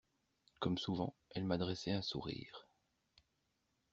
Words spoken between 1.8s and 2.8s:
un sourire.